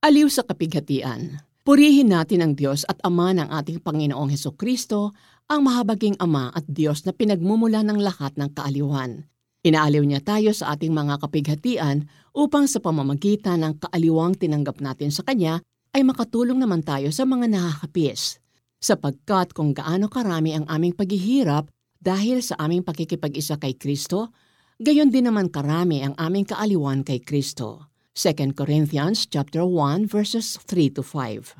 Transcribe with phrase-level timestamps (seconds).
[0.00, 1.44] Aliw sa kapighatian.
[1.60, 5.12] Purihin natin ang Diyos at Ama ng ating Panginoong Heso Kristo,
[5.44, 9.28] ang mahabaging Ama at Diyos na pinagmumula ng lahat ng kaaliwan.
[9.60, 15.20] Inaaliw niya tayo sa ating mga kapighatian upang sa pamamagitan ng kaaliwang tinanggap natin sa
[15.20, 15.60] Kanya
[15.92, 18.40] ay makatulong naman tayo sa mga nahahapis.
[18.80, 21.68] Sapagkat kung gaano karami ang aming paghihirap
[22.00, 24.32] dahil sa aming pakikipag-isa kay Kristo,
[24.80, 27.89] Gayon din naman karami ang aming kaaliwan kay Kristo.
[28.14, 31.54] 2 Corinthians chapter 1 verses 3 to 5.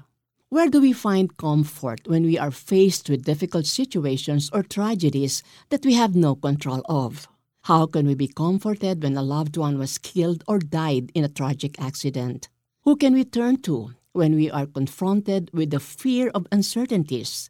[0.48, 5.86] Where do we find comfort when we are faced with difficult situations or tragedies that
[5.86, 7.28] we have no control of?
[7.62, 11.28] How can we be comforted when a loved one was killed or died in a
[11.28, 12.48] tragic accident?
[12.82, 17.48] Who can we turn to when we are confronted with the fear of uncertainties,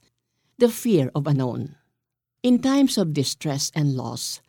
[0.58, 1.76] the fear of unknown?
[2.42, 4.42] In times of distress and loss,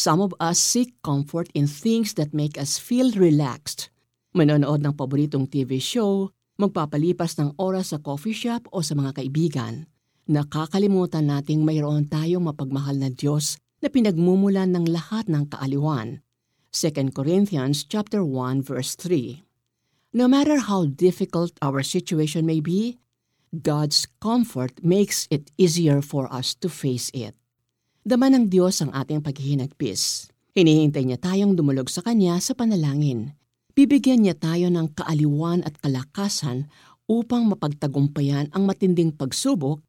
[0.00, 3.92] Some of us seek comfort in things that make us feel relaxed.
[4.32, 9.84] Manonood ng paboritong TV show, magpapalipas ng oras sa coffee shop o sa mga kaibigan.
[10.24, 16.24] Nakakalimutan nating mayroon tayong mapagmahal na Diyos na pinagmumulan ng lahat ng kaaliwan.
[16.72, 19.44] 2 Corinthians chapter 1 verse 3.
[20.16, 22.96] No matter how difficult our situation may be,
[23.52, 27.36] God's comfort makes it easier for us to face it.
[28.00, 30.32] Dama ng Diyos ang ating paghihinagpis.
[30.56, 33.36] Hinihintay niya tayong dumulog sa Kanya sa panalangin.
[33.76, 36.72] Bibigyan niya tayo ng kaaliwan at kalakasan
[37.04, 39.84] upang mapagtagumpayan ang matinding pagsubok,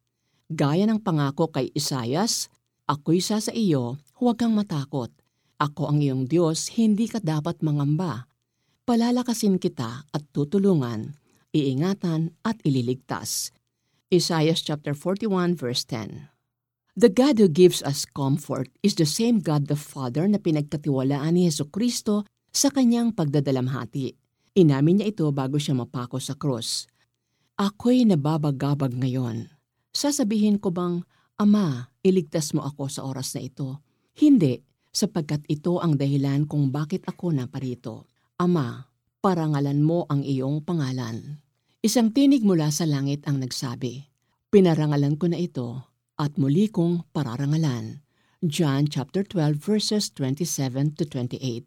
[0.52, 2.52] gaya ng pangako kay Isayas,
[2.84, 5.08] Ako'y sa sa iyo, huwag kang matakot.
[5.56, 8.28] Ako ang iyong Diyos, hindi ka dapat mangamba.
[8.84, 11.16] Palalakasin kita at tutulungan,
[11.54, 13.54] iingatan at ililigtas.
[14.12, 16.31] Isaiah chapter 41 verse 10.
[16.92, 21.48] The God who gives us comfort is the same God the Father na pinagkatiwalaan ni
[21.48, 24.12] Yesu Kristo sa kanyang pagdadalamhati.
[24.60, 26.84] Inamin niya ito bago siya mapako sa krus.
[27.56, 29.48] Ako'y nababagabag ngayon.
[29.88, 31.00] Sasabihin ko bang,
[31.40, 33.80] Ama, iligtas mo ako sa oras na ito?
[34.12, 34.60] Hindi,
[34.92, 38.04] sapagkat ito ang dahilan kung bakit ako naparito.
[38.36, 38.84] Ama,
[39.24, 41.40] parangalan mo ang iyong pangalan.
[41.80, 44.12] Isang tinig mula sa langit ang nagsabi,
[44.52, 48.04] Pinarangalan ko na ito at muli kong pararangalan.
[48.42, 51.64] John chapter 12 verses 27 to 28.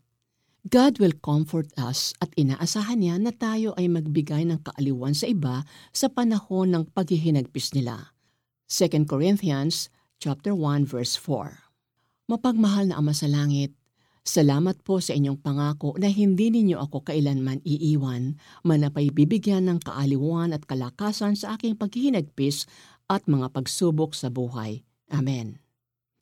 [0.65, 5.61] God will comfort us at inaasahan niya na tayo ay magbigay ng kaaliwan sa iba
[5.93, 8.17] sa panahon ng paghihinagpis nila.
[8.65, 12.33] 2 Corinthians chapter 1 verse 4.
[12.33, 13.77] Mapagmahal na Ama sa langit,
[14.25, 18.33] salamat po sa inyong pangako na hindi ninyo ako kailanman iiwan,
[18.65, 22.65] manapay bibigyan ng kaaliwan at kalakasan sa aking paghihinagpis
[23.09, 24.81] at mga pagsubok sa buhay.
[25.13, 25.61] Amen.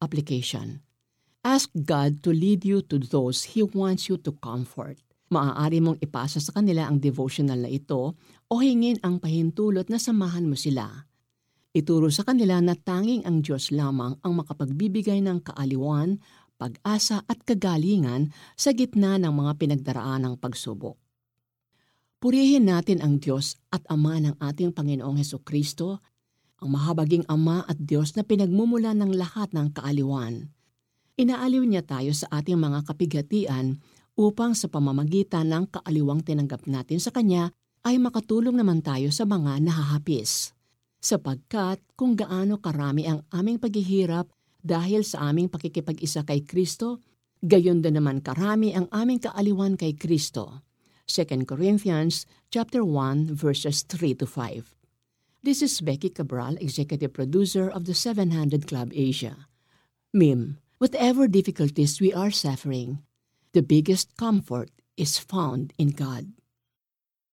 [0.03, 0.83] Application
[1.44, 4.95] Ask God to lead you to those He wants you to comfort.
[5.27, 8.16] Maaari mong ipasa sa kanila ang devotional na ito
[8.47, 10.88] o hingin ang pahintulot na samahan mo sila.
[11.75, 16.21] Ituro sa kanila na tanging ang Diyos lamang ang makapagbibigay ng kaaliwan,
[16.55, 20.95] pag-asa at kagalingan sa gitna ng mga pinagdaraan ng pagsubok.
[22.23, 26.00] Purihin natin ang Diyos at Ama ng ating Panginoong Heso Kristo
[26.63, 30.47] ang mahabaging Ama at Diyos na pinagmumula ng lahat ng kaaliwan.
[31.19, 33.84] Inaaliw niya tayo sa ating mga kapighatian
[34.16, 37.51] upang sa pamamagitan ng kaaliwang tinanggap natin sa Kanya
[37.84, 40.56] ay makatulong naman tayo sa mga nahahapis.
[41.03, 44.31] Sapagkat kung gaano karami ang aming paghihirap
[44.63, 47.03] dahil sa aming pakikipag-isa kay Kristo,
[47.44, 50.63] gayon din naman karami ang aming kaaliwan kay Kristo.
[51.12, 54.82] 2 Corinthians chapter 1 verses 3 to 5.
[55.43, 59.51] This is Becky Cabral, Executive Producer of the 700 Club Asia.
[60.13, 63.03] Mim, whatever difficulties we are suffering,
[63.51, 66.31] the biggest comfort is found in God.